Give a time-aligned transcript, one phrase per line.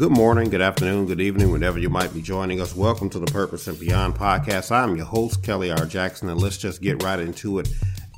[0.00, 2.74] Good morning, good afternoon, good evening, whenever you might be joining us.
[2.74, 4.72] Welcome to the Purpose and Beyond podcast.
[4.72, 5.84] I'm your host, Kelly R.
[5.84, 7.68] Jackson, and let's just get right into it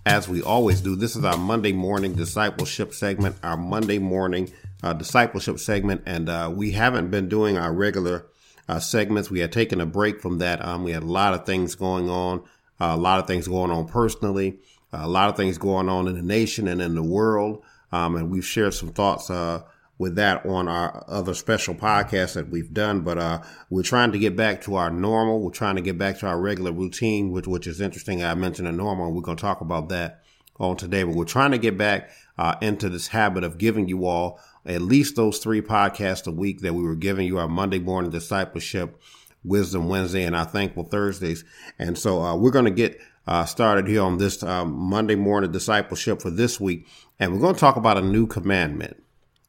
[0.06, 0.94] as we always do.
[0.94, 4.52] This is our Monday morning discipleship segment, our Monday morning
[4.84, 8.26] uh, discipleship segment, and uh, we haven't been doing our regular
[8.68, 9.28] uh, segments.
[9.28, 10.64] We had taken a break from that.
[10.64, 12.44] Um, we had a lot of things going on,
[12.78, 14.60] a lot of things going on personally,
[14.92, 18.30] a lot of things going on in the nation and in the world, um, and
[18.30, 19.62] we've shared some thoughts uh,
[20.02, 23.00] with that on our other special podcast that we've done.
[23.00, 25.40] But uh, we're trying to get back to our normal.
[25.40, 28.22] We're trying to get back to our regular routine, which which is interesting.
[28.22, 30.22] I mentioned a normal, we're going to talk about that
[30.58, 31.04] on today.
[31.04, 34.82] But we're trying to get back uh, into this habit of giving you all at
[34.82, 39.00] least those three podcasts a week that we were giving you our Monday morning discipleship,
[39.44, 41.44] Wisdom Wednesday, and our Thankful Thursdays.
[41.78, 45.52] And so uh, we're going to get uh, started here on this um, Monday morning
[45.52, 46.86] discipleship for this week.
[47.18, 49.01] And we're going to talk about a new commandment.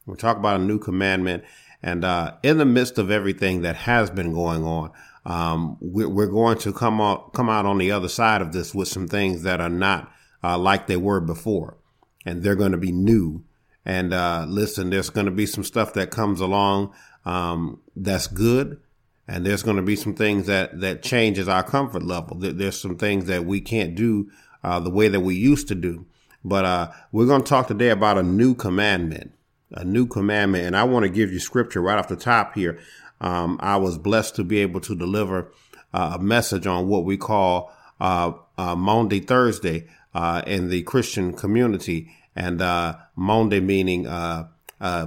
[0.05, 1.43] We're talking about a new commandment.
[1.81, 4.91] And uh, in the midst of everything that has been going on,
[5.25, 8.73] um, we're, we're, going to come out, come out on the other side of this
[8.73, 10.11] with some things that are not
[10.43, 11.77] uh, like they were before.
[12.25, 13.43] And they're going to be new.
[13.85, 16.93] And uh, listen, there's going to be some stuff that comes along
[17.25, 18.79] um, that's good.
[19.27, 22.37] And there's going to be some things that, that changes our comfort level.
[22.37, 24.29] There's some things that we can't do
[24.63, 26.05] uh, the way that we used to do.
[26.43, 29.31] But uh, we're going to talk today about a new commandment
[29.73, 30.65] a new commandment.
[30.65, 32.79] And I want to give you scripture right off the top here.
[33.21, 35.51] Um, I was blessed to be able to deliver
[35.93, 41.33] uh, a message on what we call uh, uh, Maundy Thursday uh, in the Christian
[41.33, 44.47] community, and uh, Maundy meaning uh,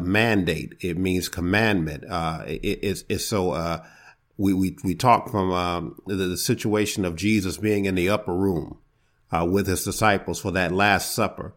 [0.00, 0.75] mandate.
[0.81, 2.05] It means commandment.
[2.48, 3.83] It, it's, it's, so
[4.39, 8.34] we we we talk from um, the, the, situation of Jesus being in the upper
[8.34, 8.78] room
[9.33, 11.55] with his disciples for that Last Supper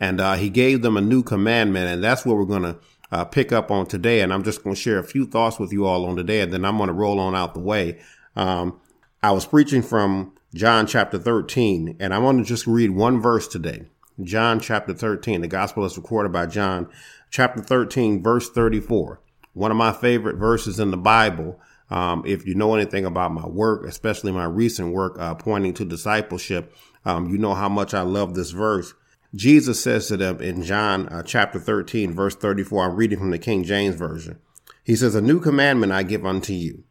[0.00, 2.78] and uh, he gave them a new commandment, and that's what we're going to
[3.12, 4.20] uh, pick up on today.
[4.20, 6.52] And I'm just going to share a few thoughts with you all on today, and
[6.52, 8.00] then I'm going to roll on out the way.
[8.36, 8.80] Um,
[9.22, 13.48] I was preaching from John chapter 13, and I want to just read one verse
[13.48, 13.86] today.
[14.22, 15.40] John chapter 13.
[15.40, 16.88] The gospel is recorded by John
[17.30, 19.20] chapter 13, verse 34.
[19.54, 21.60] One of my favorite verses in the Bible.
[21.90, 25.84] Um, if you know anything about my work, especially my recent work uh, pointing to
[25.84, 26.74] discipleship,
[27.04, 28.94] um, you know how much I love this verse.
[29.34, 33.38] Jesus says to them in John uh, chapter 13, verse 34, I'm reading from the
[33.38, 34.38] King James Version.
[34.84, 36.84] He says, A new commandment I give unto you,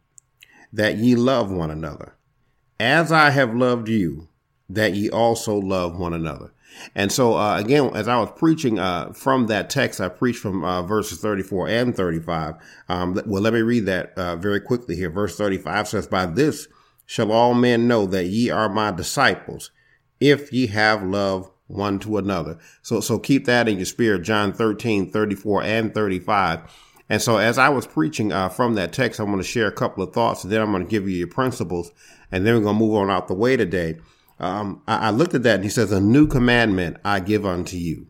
[0.72, 2.16] that ye love one another.
[2.78, 4.28] As I have loved you,
[4.68, 6.52] that ye also love one another.
[6.94, 10.64] And so, uh, again, as I was preaching uh, from that text, I preached from
[10.64, 12.56] uh, verses 34 and 35.
[12.88, 15.10] Um, well, let me read that uh, very quickly here.
[15.10, 16.66] Verse 35 says, By this
[17.06, 19.70] shall all men know that ye are my disciples,
[20.20, 22.58] if ye have love one to another.
[22.82, 24.22] So, so keep that in your spirit.
[24.22, 26.60] John 13, 34 and 35.
[27.08, 29.72] And so as I was preaching uh, from that text, I'm going to share a
[29.72, 31.90] couple of thoughts and then I'm going to give you your principles
[32.32, 33.98] and then we're going to move on out the way today.
[34.40, 37.76] Um, I, I looked at that and he says, a new commandment I give unto
[37.76, 38.08] you.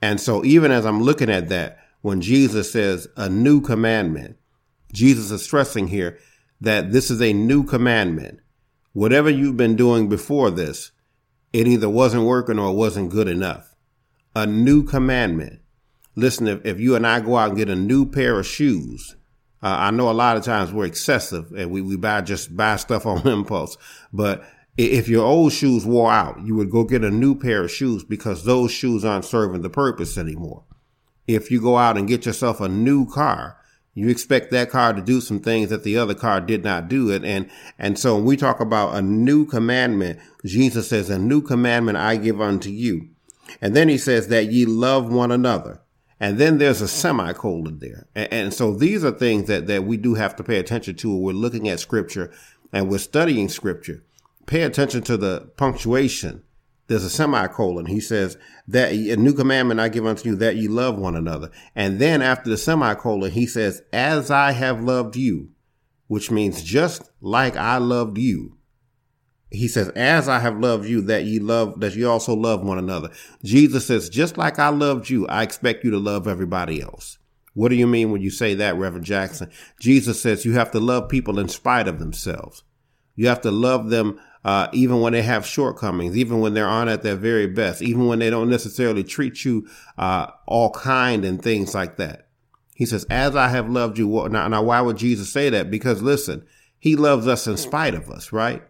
[0.00, 4.36] And so even as I'm looking at that, when Jesus says a new commandment,
[4.92, 6.18] Jesus is stressing here
[6.60, 8.40] that this is a new commandment.
[8.92, 10.90] Whatever you've been doing before this,
[11.52, 13.74] it either wasn't working or it wasn't good enough.
[14.34, 15.60] A new commandment.
[16.14, 19.16] Listen, if, if you and I go out and get a new pair of shoes,
[19.62, 22.76] uh, I know a lot of times we're excessive and we, we buy just buy
[22.76, 23.76] stuff on impulse.
[24.12, 24.44] But
[24.76, 28.04] if your old shoes wore out, you would go get a new pair of shoes
[28.04, 30.64] because those shoes aren't serving the purpose anymore.
[31.28, 33.58] If you go out and get yourself a new car,
[33.94, 37.10] you expect that car to do some things that the other car did not do
[37.10, 37.24] it.
[37.24, 41.98] And, and so when we talk about a new commandment, Jesus says, a new commandment
[41.98, 43.08] I give unto you.
[43.60, 45.82] And then he says that ye love one another.
[46.18, 48.06] And then there's a semicolon there.
[48.14, 51.10] And, and so these are things that, that we do have to pay attention to
[51.10, 52.32] when we're looking at scripture
[52.72, 54.02] and we're studying scripture.
[54.46, 56.44] Pay attention to the punctuation
[56.92, 57.86] there's a semicolon.
[57.86, 58.36] He says
[58.68, 61.50] that a new commandment I give unto you that ye love one another.
[61.74, 65.48] And then after the semicolon, he says, as I have loved you,
[66.06, 68.58] which means just like I loved you.
[69.50, 72.78] He says, as I have loved you, that ye love, that you also love one
[72.78, 73.10] another.
[73.42, 77.16] Jesus says, just like I loved you, I expect you to love everybody else.
[77.54, 79.50] What do you mean when you say that, Reverend Jackson?
[79.80, 82.64] Jesus says you have to love people in spite of themselves.
[83.14, 86.88] You have to love them uh, even when they have shortcomings, even when they're on
[86.88, 89.68] at their very best, even when they don't necessarily treat you
[89.98, 92.28] uh, all kind and things like that.
[92.74, 95.70] He says, "As I have loved you." Now, now, why would Jesus say that?
[95.70, 96.44] Because listen,
[96.78, 98.62] He loves us in spite of us, right?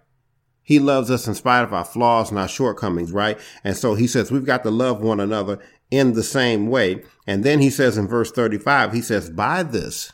[0.63, 3.39] He loves us in spite of our flaws and our shortcomings, right?
[3.65, 5.59] And so He says we've got to love one another
[5.91, 7.03] in the same way.
[7.27, 10.13] And then He says in verse thirty-five, He says, "By this."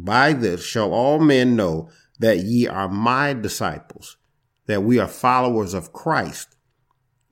[0.00, 1.90] By this shall all men know
[2.20, 4.16] that ye are my disciples,
[4.68, 6.54] that we are followers of Christ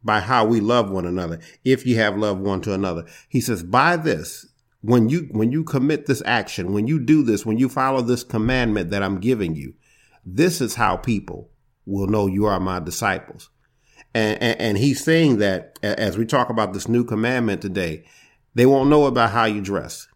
[0.03, 3.05] by how we love one another, if you have loved one to another.
[3.29, 4.47] He says, by this,
[4.81, 8.23] when you when you commit this action, when you do this, when you follow this
[8.23, 9.75] commandment that I'm giving you,
[10.25, 11.51] this is how people
[11.87, 13.51] will know you are my disciples.
[14.15, 18.05] And, and, and he's saying that as we talk about this new commandment today,
[18.55, 20.09] they won't know about how you dress.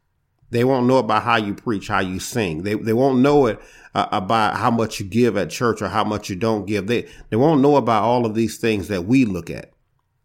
[0.50, 2.62] They won't know about how you preach, how you sing.
[2.62, 3.60] They, they won't know it
[3.94, 6.86] uh, about how much you give at church or how much you don't give.
[6.86, 9.72] They, they won't know about all of these things that we look at.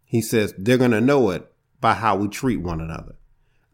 [0.04, 3.16] He says they're going to know it by how we treat one another.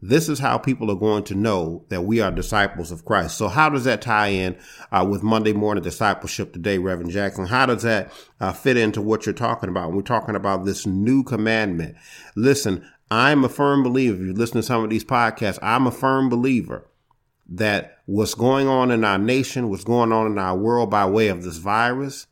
[0.05, 3.37] This is how people are going to know that we are disciples of Christ.
[3.37, 4.57] So how does that tie in
[4.91, 7.45] uh, with Monday morning discipleship today, Reverend Jackson?
[7.45, 8.11] How does that
[8.41, 9.93] uh, fit into what you're talking about?
[9.93, 11.95] We're talking about this new commandment.
[12.35, 14.15] Listen, I'm a firm believer.
[14.15, 16.85] If you listen to some of these podcasts, I'm a firm believer
[17.57, 21.27] that what's going on in our nation, what's going on in our world by way
[21.27, 22.27] of this virus,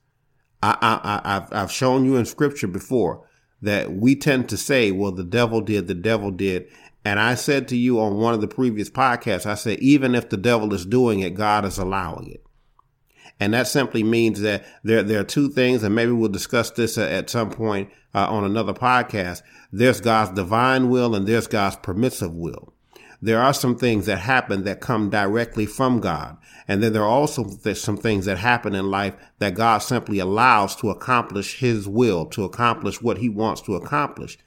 [0.64, 3.28] I, I, I've, I've shown you in scripture before
[3.62, 6.68] that we tend to say, well, the devil did, the devil did.
[7.06, 10.30] And I said to you on one of the previous podcasts, I said, even if
[10.30, 12.44] the devil is doing it, God is allowing it.
[13.40, 16.98] And that simply means that there, there are two things, and maybe we'll discuss this
[16.98, 19.42] at some point uh, on another podcast.
[19.72, 22.74] There's God's divine will and there's God's permissive will.
[23.22, 26.38] There are some things that happen that come directly from God.
[26.68, 30.76] And then there are also some things that happen in life that God simply allows
[30.78, 34.40] to accomplish his will, to accomplish what he wants to accomplish.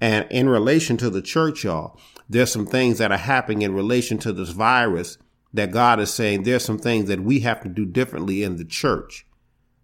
[0.00, 1.98] And in relation to the church, y'all,
[2.28, 5.16] there's some things that are happening in relation to this virus
[5.54, 8.64] that God is saying there's some things that we have to do differently in the
[8.64, 9.26] church.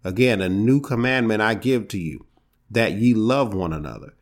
[0.03, 2.27] Again, a new commandment I give to you
[2.69, 4.13] that ye love one another,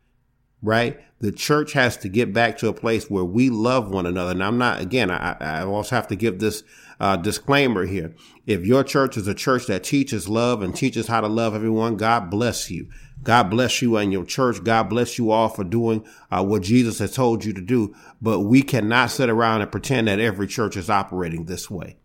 [0.64, 1.00] right?
[1.20, 4.32] The church has to get back to a place where we love one another.
[4.32, 6.64] And I'm not, again, I, I also have to give this
[7.00, 8.16] uh, disclaimer here.
[8.48, 11.98] If your church is a church that teaches love and teaches how to love everyone,
[11.98, 12.90] God bless you.
[13.24, 14.64] God bless you and your church.
[14.64, 17.96] God bless you all for doing uh, what Jesus has told you to do.
[18.22, 21.98] But we cannot sit around and pretend that every church is operating this way.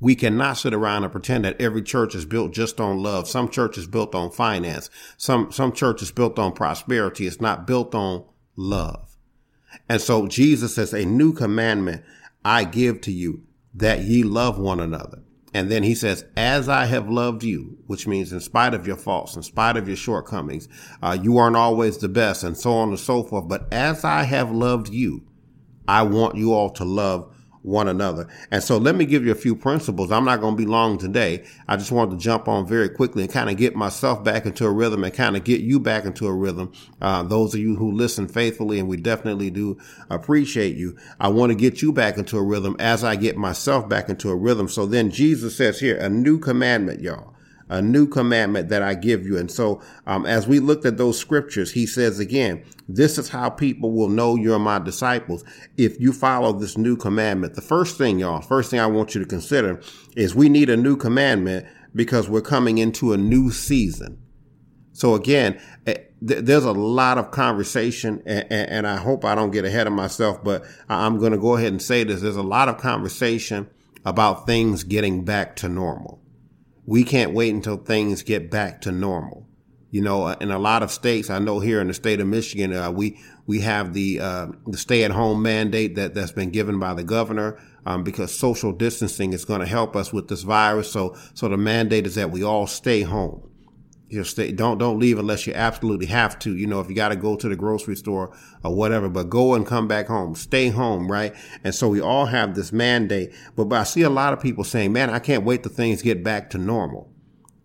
[0.00, 3.28] We cannot sit around and pretend that every church is built just on love.
[3.28, 4.90] Some church is built on finance.
[5.16, 7.26] Some, some church is built on prosperity.
[7.26, 8.24] It's not built on
[8.56, 9.16] love.
[9.88, 12.02] And so Jesus says, a new commandment
[12.44, 13.42] I give to you
[13.74, 15.22] that ye love one another.
[15.52, 18.96] And then he says, as I have loved you, which means in spite of your
[18.96, 20.68] faults, in spite of your shortcomings,
[21.00, 23.48] uh, you aren't always the best and so on and so forth.
[23.48, 25.22] But as I have loved you,
[25.86, 27.33] I want you all to love
[27.64, 28.28] one another.
[28.50, 30.12] And so let me give you a few principles.
[30.12, 31.44] I'm not going to be long today.
[31.66, 34.66] I just wanted to jump on very quickly and kind of get myself back into
[34.66, 36.72] a rhythm and kind of get you back into a rhythm.
[37.00, 39.78] Uh, those of you who listen faithfully, and we definitely do
[40.10, 40.96] appreciate you.
[41.18, 44.28] I want to get you back into a rhythm as I get myself back into
[44.28, 44.68] a rhythm.
[44.68, 47.33] So then Jesus says here, a new commandment, y'all
[47.68, 49.38] a new commandment that I give you.
[49.38, 53.50] And so, um, as we looked at those scriptures, he says again, this is how
[53.50, 55.44] people will know you're my disciples
[55.76, 57.54] if you follow this new commandment.
[57.54, 59.80] The first thing, y'all, first thing I want you to consider
[60.16, 64.20] is we need a new commandment because we're coming into a new season.
[64.92, 69.64] So again, eh, there's a lot of conversation and, and I hope I don't get
[69.64, 72.20] ahead of myself, but I'm going to go ahead and say this.
[72.20, 73.68] There's a lot of conversation
[74.04, 76.23] about things getting back to normal
[76.86, 79.46] we can't wait until things get back to normal.
[79.90, 82.74] You know, in a lot of states, I know here in the state of Michigan,
[82.74, 86.80] uh, we we have the uh, the stay at home mandate that that's been given
[86.80, 90.90] by the governor um, because social distancing is going to help us with this virus.
[90.90, 93.48] So so the mandate is that we all stay home
[94.14, 96.56] you know, stay, don't, don't leave unless you absolutely have to.
[96.56, 99.54] You know, if you got to go to the grocery store or whatever, but go
[99.54, 101.34] and come back home, stay home, right?
[101.64, 104.62] And so we all have this mandate, but, but I see a lot of people
[104.62, 107.10] saying, man, I can't wait till things get back to normal.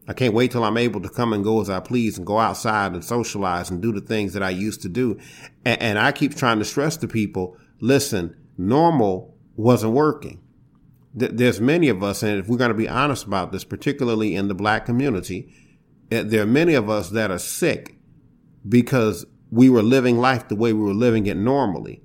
[0.07, 2.39] I can't wait till I'm able to come and go as I please and go
[2.39, 5.19] outside and socialize and do the things that I used to do.
[5.63, 10.41] And, and I keep trying to stress to people, listen, normal wasn't working.
[11.13, 14.47] There's many of us, and if we're going to be honest about this, particularly in
[14.47, 15.53] the black community,
[16.09, 17.97] there are many of us that are sick
[18.67, 22.01] because we were living life the way we were living it normally.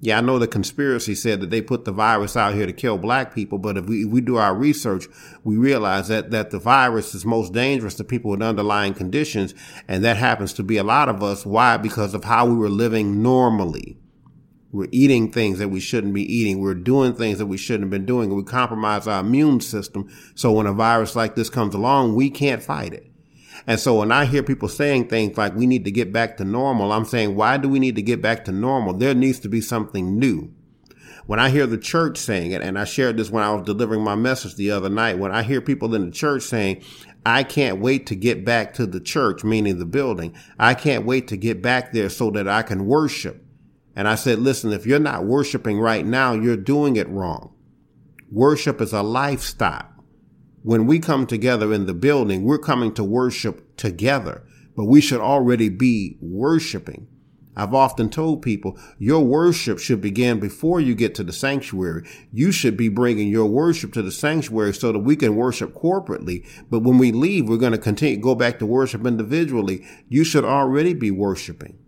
[0.00, 2.98] Yeah, I know the conspiracy said that they put the virus out here to kill
[2.98, 5.06] black people, but if we, if we do our research,
[5.42, 9.54] we realize that, that the virus is most dangerous to people with underlying conditions.
[9.88, 11.46] And that happens to be a lot of us.
[11.46, 11.78] Why?
[11.78, 13.96] Because of how we were living normally.
[14.70, 16.60] We're eating things that we shouldn't be eating.
[16.60, 18.34] We're doing things that we shouldn't have been doing.
[18.34, 20.10] We compromise our immune system.
[20.34, 23.10] So when a virus like this comes along, we can't fight it.
[23.66, 26.44] And so when I hear people saying things like we need to get back to
[26.44, 28.94] normal, I'm saying, why do we need to get back to normal?
[28.94, 30.52] There needs to be something new.
[31.26, 34.02] When I hear the church saying it, and I shared this when I was delivering
[34.02, 36.84] my message the other night, when I hear people in the church saying,
[37.24, 40.36] I can't wait to get back to the church, meaning the building.
[40.60, 43.44] I can't wait to get back there so that I can worship.
[43.96, 47.52] And I said, listen, if you're not worshiping right now, you're doing it wrong.
[48.30, 49.95] Worship is a lifestyle.
[50.66, 54.42] When we come together in the building, we're coming to worship together,
[54.74, 57.06] but we should already be worshiping.
[57.54, 62.08] I've often told people your worship should begin before you get to the sanctuary.
[62.32, 66.44] You should be bringing your worship to the sanctuary so that we can worship corporately.
[66.68, 69.86] But when we leave, we're going to continue, go back to worship individually.
[70.08, 71.78] You should already be worshiping.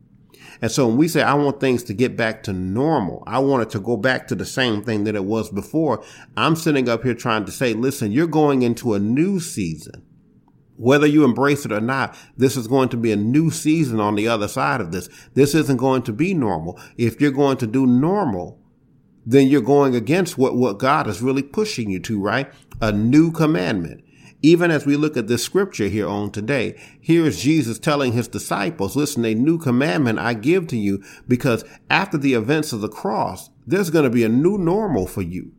[0.61, 3.62] And so when we say, I want things to get back to normal, I want
[3.62, 6.05] it to go back to the same thing that it was before.
[6.37, 10.05] I'm sitting up here trying to say, listen, you're going into a new season.
[10.77, 14.15] Whether you embrace it or not, this is going to be a new season on
[14.15, 15.09] the other side of this.
[15.35, 16.79] This isn't going to be normal.
[16.97, 18.61] If you're going to do normal,
[19.27, 22.50] then you're going against what, what God is really pushing you to, right?
[22.81, 24.05] A new commandment.
[24.40, 28.28] Even as we look at this scripture here on today, here is Jesus telling his
[28.28, 32.88] disciples, listen, a new commandment I give to you because after the events of the
[32.88, 35.52] cross, there's going to be a new normal for you.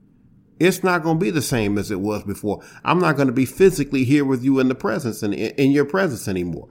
[0.60, 2.62] It's not going to be the same as it was before.
[2.84, 5.86] I'm not going to be physically here with you in the presence and in your
[5.86, 6.68] presence anymore.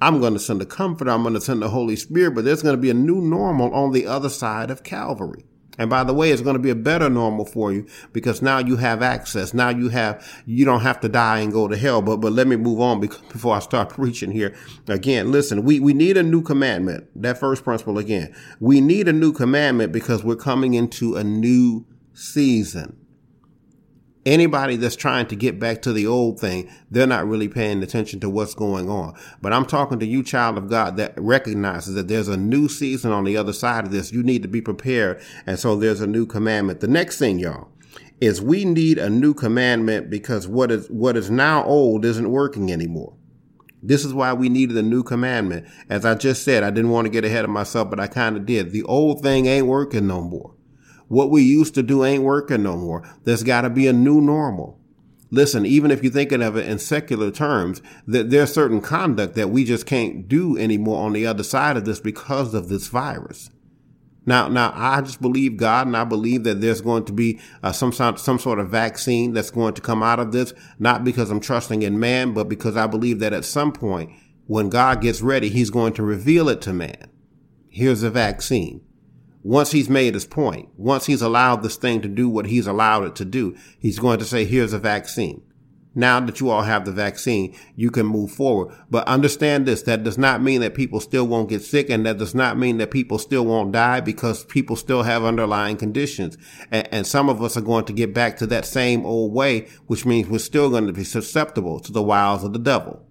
[0.00, 1.08] I'm going to send the comfort.
[1.08, 3.74] I'm going to send the Holy Spirit, but there's going to be a new normal
[3.74, 5.44] on the other side of Calvary.
[5.78, 8.58] And by the way, it's going to be a better normal for you because now
[8.58, 9.54] you have access.
[9.54, 12.02] Now you have, you don't have to die and go to hell.
[12.02, 14.54] But, but let me move on before I start preaching here.
[14.88, 17.08] Again, listen, we, we need a new commandment.
[17.14, 18.34] That first principle again.
[18.60, 22.97] We need a new commandment because we're coming into a new season.
[24.28, 28.20] Anybody that's trying to get back to the old thing, they're not really paying attention
[28.20, 29.14] to what's going on.
[29.40, 33.10] But I'm talking to you, child of God, that recognizes that there's a new season
[33.10, 34.12] on the other side of this.
[34.12, 35.22] You need to be prepared.
[35.46, 36.80] And so there's a new commandment.
[36.80, 37.68] The next thing, y'all,
[38.20, 42.70] is we need a new commandment because what is, what is now old isn't working
[42.70, 43.14] anymore.
[43.82, 45.66] This is why we needed a new commandment.
[45.88, 48.36] As I just said, I didn't want to get ahead of myself, but I kind
[48.36, 48.72] of did.
[48.72, 50.54] The old thing ain't working no more.
[51.08, 53.02] What we used to do ain't working no more.
[53.24, 54.78] There's got to be a new normal.
[55.30, 59.50] Listen, even if you're thinking of it in secular terms, that there's certain conduct that
[59.50, 63.50] we just can't do anymore on the other side of this because of this virus.
[64.24, 67.72] Now, now I just believe God, and I believe that there's going to be uh,
[67.72, 70.52] some some sort of vaccine that's going to come out of this.
[70.78, 74.10] Not because I'm trusting in man, but because I believe that at some point,
[74.46, 77.10] when God gets ready, He's going to reveal it to man.
[77.68, 78.82] Here's a vaccine
[79.48, 83.04] once he's made his point, once he's allowed this thing to do what he's allowed
[83.04, 85.40] it to do, he's going to say, here's a vaccine.
[85.94, 88.76] Now that you all have the vaccine, you can move forward.
[88.90, 92.18] But understand this, that does not mean that people still won't get sick and that
[92.18, 96.36] does not mean that people still won't die because people still have underlying conditions.
[96.70, 99.66] And, and some of us are going to get back to that same old way,
[99.86, 103.02] which means we're still going to be susceptible to the wiles of the devil.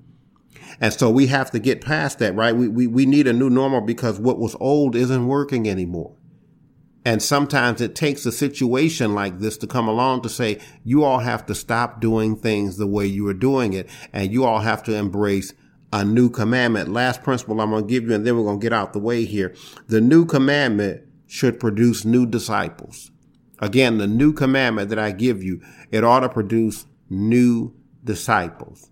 [0.80, 2.56] And so we have to get past that, right?
[2.56, 6.16] We, we, we need a new normal because what was old isn't working anymore.
[7.08, 11.20] And sometimes it takes a situation like this to come along to say, you all
[11.20, 13.88] have to stop doing things the way you are doing it.
[14.12, 15.54] And you all have to embrace
[15.94, 16.92] a new commandment.
[16.92, 19.00] Last principle I'm going to give you, and then we're going to get out the
[19.00, 19.56] way here.
[19.88, 23.10] The new commandment should produce new disciples.
[23.60, 25.62] Again, the new commandment that I give you,
[25.92, 27.74] it ought to produce new
[28.04, 28.90] disciples.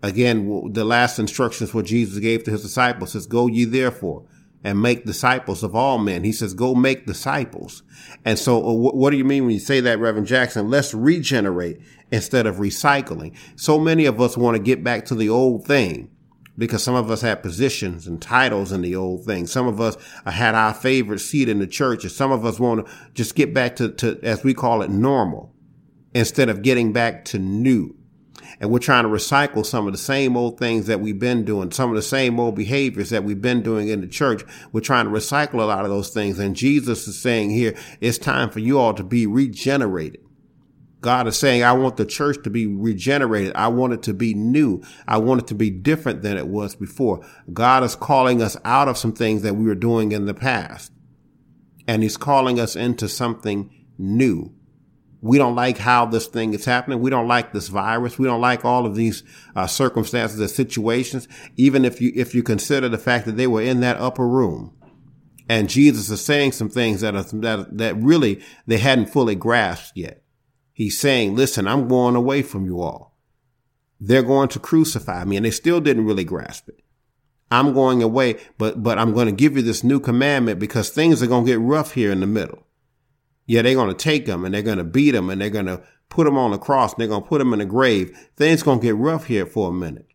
[0.00, 4.26] Again, the last instructions what Jesus gave to his disciples says, go ye therefore
[4.64, 6.24] and make disciples of all men.
[6.24, 7.82] He says, go make disciples.
[8.24, 10.68] And so uh, what do you mean when you say that, Reverend Jackson?
[10.68, 13.36] Let's regenerate instead of recycling.
[13.56, 16.10] So many of us want to get back to the old thing
[16.56, 19.46] because some of us had positions and titles in the old thing.
[19.46, 19.96] Some of us
[20.26, 23.54] had our favorite seat in the church and some of us want to just get
[23.54, 25.54] back to, to, as we call it, normal
[26.14, 27.94] instead of getting back to new
[28.60, 31.70] and we're trying to recycle some of the same old things that we've been doing,
[31.70, 34.42] some of the same old behaviors that we've been doing in the church.
[34.72, 36.38] We're trying to recycle a lot of those things.
[36.38, 40.20] And Jesus is saying here, it's time for you all to be regenerated.
[41.00, 43.54] God is saying, I want the church to be regenerated.
[43.54, 44.82] I want it to be new.
[45.06, 47.24] I want it to be different than it was before.
[47.52, 50.92] God is calling us out of some things that we were doing in the past.
[51.86, 54.52] And he's calling us into something new.
[55.20, 57.00] We don't like how this thing is happening.
[57.00, 58.18] We don't like this virus.
[58.18, 59.24] We don't like all of these
[59.56, 61.26] uh, circumstances and situations.
[61.56, 64.76] Even if you if you consider the fact that they were in that upper room,
[65.48, 69.96] and Jesus is saying some things that are, that that really they hadn't fully grasped
[69.96, 70.22] yet.
[70.72, 73.16] He's saying, "Listen, I'm going away from you all.
[73.98, 76.80] They're going to crucify me," and they still didn't really grasp it.
[77.50, 81.24] I'm going away, but but I'm going to give you this new commandment because things
[81.24, 82.67] are going to get rough here in the middle.
[83.48, 85.66] Yeah, they're going to take him and they're going to beat him and they're going
[85.66, 88.16] to put him on the cross and they're going to put him in the grave.
[88.36, 90.06] Things going to get rough here for a minute.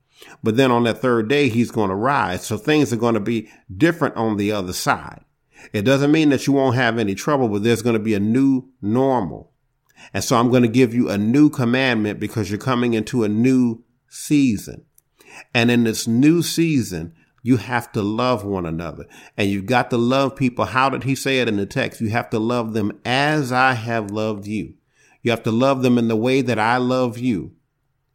[0.44, 2.46] But then on that third day, he's going to rise.
[2.46, 5.25] So things are going to be different on the other side.
[5.74, 8.20] It doesn't mean that you won't have any trouble, but there's going to be a
[8.20, 9.52] new normal.
[10.13, 13.30] And so I'm going to give you a new commandment because you're coming into a
[13.30, 14.86] new season.
[15.56, 19.06] And in this new season, you have to love one another
[19.38, 20.66] and you've got to love people.
[20.66, 22.02] How did he say it in the text?
[22.02, 24.76] You have to love them as I have loved you.
[25.22, 27.52] You have to love them in the way that I love you.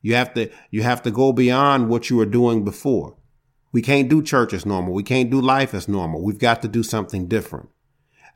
[0.00, 3.16] You have to, you have to go beyond what you were doing before.
[3.70, 4.94] We can't do church as normal.
[4.94, 6.22] We can't do life as normal.
[6.22, 7.68] We've got to do something different.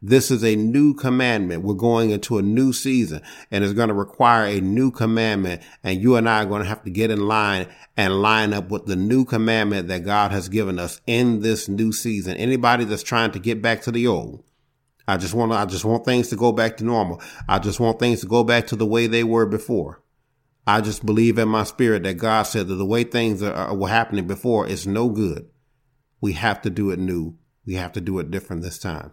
[0.05, 1.63] This is a new commandment.
[1.63, 5.63] We're going into a new season and it's going to require a new commandment.
[5.85, 8.69] And you and I are going to have to get in line and line up
[8.69, 12.37] with the new commandment that God has given us in this new season.
[12.37, 14.43] Anybody that's trying to get back to the old,
[15.07, 17.23] I just want I just want things to go back to normal.
[17.49, 20.03] I just want things to go back to the way they were before.
[20.67, 23.89] I just believe in my spirit that God said that the way things are, were
[23.89, 25.49] happening before is no good.
[26.21, 27.37] We have to do it new.
[27.65, 29.13] We have to do it different this time.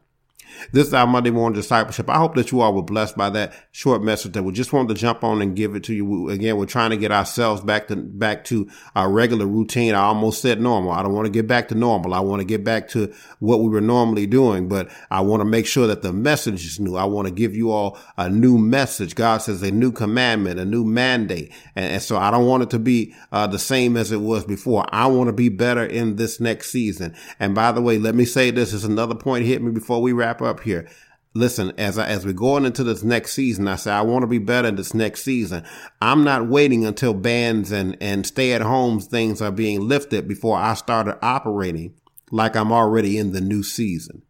[0.71, 2.09] This is our Monday morning discipleship.
[2.09, 4.89] I hope that you all were blessed by that short message that we just wanted
[4.89, 6.29] to jump on and give it to you.
[6.29, 9.95] Again, we're trying to get ourselves back to, back to our regular routine.
[9.95, 10.91] I almost said normal.
[10.91, 12.13] I don't want to get back to normal.
[12.13, 15.45] I want to get back to what we were normally doing, but I want to
[15.45, 16.95] make sure that the message is new.
[16.95, 19.15] I want to give you all a new message.
[19.15, 21.51] God says a new commandment, a new mandate.
[21.75, 24.45] And, and so I don't want it to be uh, the same as it was
[24.45, 24.85] before.
[24.89, 27.15] I want to be better in this next season.
[27.39, 30.11] And by the way, let me say this is another point hit me before we
[30.11, 30.87] wrap wrap up here.
[31.35, 34.27] Listen, as I, as we're going into this next season, I say I want to
[34.27, 35.63] be better this next season.
[36.01, 40.57] I'm not waiting until bans and and stay at homes things are being lifted before
[40.57, 41.93] I started operating
[42.31, 44.23] like I'm already in the new season.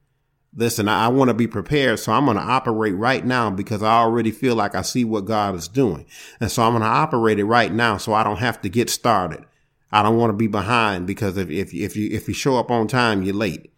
[0.54, 3.82] Listen, I, I want to be prepared, so I'm going to operate right now because
[3.82, 6.06] I already feel like I see what God is doing,
[6.41, 8.89] and so I'm going to operate it right now, so I don't have to get
[8.89, 9.45] started.
[9.91, 12.69] I don't want to be behind because if if if you if you show up
[12.69, 13.72] on time, you're late.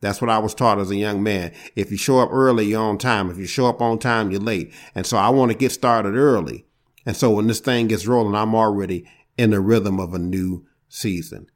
[0.00, 1.52] That's what I was taught as a young man.
[1.74, 3.30] If you show up early, you're on time.
[3.30, 4.72] If you show up on time, you're late.
[4.94, 6.66] And so I want to get started early.
[7.06, 10.66] And so when this thing gets rolling, I'm already in the rhythm of a new
[10.88, 11.46] season.